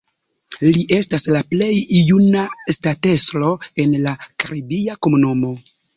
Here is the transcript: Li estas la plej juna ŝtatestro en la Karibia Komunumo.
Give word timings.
Li 0.75 0.79
estas 0.95 1.27
la 1.35 1.41
plej 1.51 1.69
juna 2.07 2.45
ŝtatestro 2.77 3.53
en 3.85 3.95
la 4.07 4.15
Karibia 4.45 4.97
Komunumo. 5.09 5.55